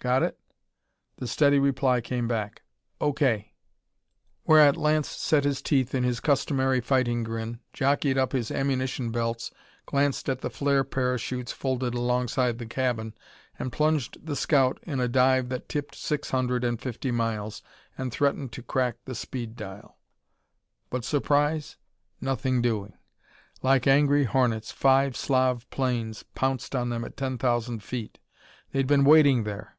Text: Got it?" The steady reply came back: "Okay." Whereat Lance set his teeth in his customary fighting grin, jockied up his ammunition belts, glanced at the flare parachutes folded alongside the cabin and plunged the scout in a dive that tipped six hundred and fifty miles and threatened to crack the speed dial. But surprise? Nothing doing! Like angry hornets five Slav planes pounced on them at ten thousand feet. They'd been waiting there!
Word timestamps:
Got 0.00 0.22
it?" 0.22 0.38
The 1.16 1.26
steady 1.26 1.58
reply 1.58 2.00
came 2.00 2.28
back: 2.28 2.62
"Okay." 3.00 3.54
Whereat 4.46 4.76
Lance 4.76 5.08
set 5.08 5.42
his 5.42 5.60
teeth 5.60 5.92
in 5.92 6.04
his 6.04 6.20
customary 6.20 6.80
fighting 6.80 7.24
grin, 7.24 7.58
jockied 7.72 8.16
up 8.16 8.30
his 8.30 8.52
ammunition 8.52 9.10
belts, 9.10 9.50
glanced 9.86 10.28
at 10.28 10.40
the 10.40 10.50
flare 10.50 10.84
parachutes 10.84 11.50
folded 11.50 11.94
alongside 11.94 12.58
the 12.58 12.64
cabin 12.66 13.12
and 13.58 13.72
plunged 13.72 14.24
the 14.24 14.36
scout 14.36 14.78
in 14.84 15.00
a 15.00 15.08
dive 15.08 15.48
that 15.48 15.68
tipped 15.68 15.96
six 15.96 16.30
hundred 16.30 16.62
and 16.62 16.80
fifty 16.80 17.10
miles 17.10 17.60
and 17.98 18.12
threatened 18.12 18.52
to 18.52 18.62
crack 18.62 18.98
the 19.04 19.16
speed 19.16 19.56
dial. 19.56 19.98
But 20.90 21.04
surprise? 21.04 21.76
Nothing 22.20 22.62
doing! 22.62 22.96
Like 23.64 23.88
angry 23.88 24.26
hornets 24.26 24.70
five 24.70 25.16
Slav 25.16 25.68
planes 25.70 26.22
pounced 26.36 26.76
on 26.76 26.88
them 26.88 27.04
at 27.04 27.16
ten 27.16 27.36
thousand 27.36 27.82
feet. 27.82 28.20
They'd 28.70 28.86
been 28.86 29.02
waiting 29.04 29.42
there! 29.42 29.74